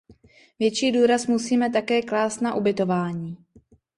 Větší 0.59 0.91
důraz 0.91 1.27
musíme 1.27 1.69
také 1.69 2.01
klást 2.01 2.39
na 2.41 2.55
ubytování. 2.55 3.37